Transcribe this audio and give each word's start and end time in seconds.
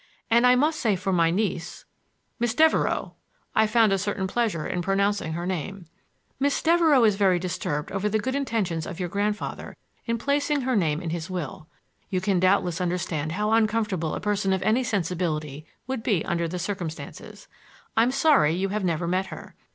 And 0.31 0.47
I 0.47 0.55
must 0.55 0.79
say 0.79 0.95
for 0.95 1.13
my 1.13 1.29
niece—" 1.29 1.85
"Miss 2.39 2.55
Devereux." 2.55 3.11
I 3.53 3.67
found 3.67 3.93
a 3.93 3.99
certain 3.99 4.25
pleasure 4.25 4.65
in 4.65 4.81
pronouncing 4.81 5.33
her 5.33 5.45
name. 5.45 5.85
"Miss 6.39 6.59
Devereux 6.63 7.03
is 7.03 7.17
very 7.17 7.35
greatly 7.35 7.41
disturbed 7.41 7.91
over 7.91 8.09
the 8.09 8.17
good 8.17 8.33
intentions 8.33 8.87
of 8.87 8.99
your 8.99 9.09
grandfather 9.09 9.77
in 10.07 10.17
placing 10.17 10.61
her 10.61 10.75
name 10.75 11.03
in 11.03 11.11
his 11.11 11.29
will. 11.29 11.67
You 12.09 12.19
can 12.19 12.39
doubtless 12.39 12.81
understand 12.81 13.33
how 13.33 13.51
uncomfortable 13.51 14.15
a 14.15 14.19
person 14.19 14.53
of 14.53 14.63
any 14.63 14.83
sensibility 14.83 15.67
would 15.85 16.01
be 16.01 16.25
under 16.25 16.47
the 16.47 16.57
circumstances. 16.57 17.47
I'm 17.95 18.09
sorry 18.09 18.55
you 18.55 18.69
have 18.69 18.83
never 18.83 19.07
met 19.07 19.27
her. 19.27 19.53